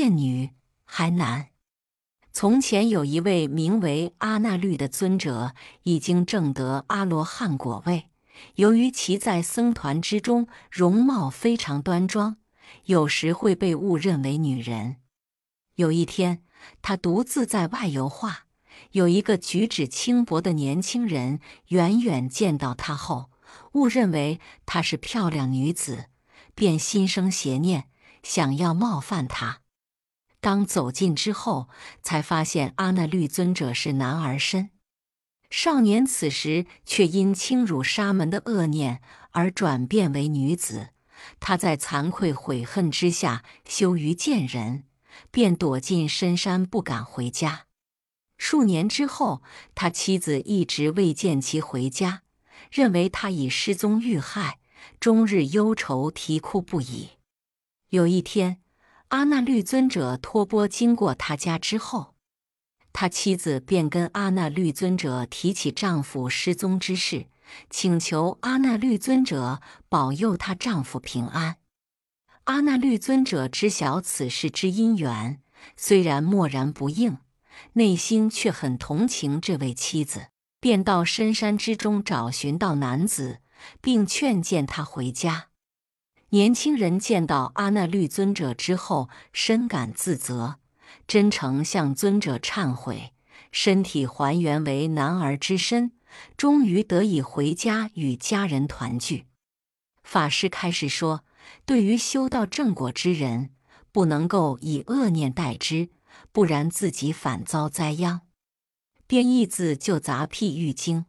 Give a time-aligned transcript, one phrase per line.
[0.00, 0.52] 变女
[0.86, 1.48] 还难。
[2.32, 8.08] 从前有一位名为阿那律的尊者，已经证得阿罗汉果位。
[8.54, 12.38] 由于其在僧团之中容貌非常端庄，
[12.86, 14.96] 有时会被误认为女人。
[15.74, 16.44] 有一天，
[16.80, 18.46] 他独自在外游画，
[18.92, 23.28] 有一个举止轻薄的年轻人远远见到他后，
[23.72, 26.06] 误认为她是漂亮女子，
[26.54, 27.90] 便心生邪念，
[28.22, 29.60] 想要冒犯她。
[30.40, 31.68] 当走近之后，
[32.02, 34.70] 才发现阿那律尊者是男儿身。
[35.50, 40.90] 少年此时却因轻辱沙门的恶念而转变为女子。
[41.38, 44.84] 他在惭愧悔恨之下，羞于见人，
[45.30, 47.66] 便躲进深山，不敢回家。
[48.38, 49.42] 数年之后，
[49.74, 52.22] 他妻子一直未见其回家，
[52.70, 54.60] 认为他已失踪遇害，
[54.98, 57.10] 终日忧愁啼哭不已。
[57.90, 58.62] 有一天，
[59.10, 62.14] 阿那律尊者托钵经过他家之后，
[62.92, 67.26] 他妻子便跟阿那律尊者提起丈夫失踪之事，
[67.68, 71.56] 请求阿那律尊者保佑她丈夫平安。
[72.44, 75.40] 阿那律尊者知晓此事之因缘，
[75.76, 77.18] 虽然默然不应，
[77.72, 80.28] 内心却很同情这位妻子，
[80.60, 83.40] 便到深山之中找寻到男子，
[83.80, 85.49] 并劝谏他回家。
[86.30, 90.56] 年轻人见到阿那律尊者之后，深感自责，
[91.08, 93.12] 真诚向尊者忏悔，
[93.50, 95.90] 身体还原为男儿之身，
[96.36, 99.26] 终于得以回家与家人团聚。
[100.04, 101.24] 法师开始说
[101.66, 103.50] ：“对于修道正果之人，
[103.90, 105.90] 不能够以恶念待之，
[106.30, 108.20] 不然自己反遭灾殃。”
[109.08, 111.06] 便一字就杂辟喻经。